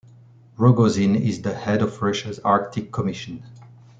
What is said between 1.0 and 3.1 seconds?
is the head of Russia's Arctic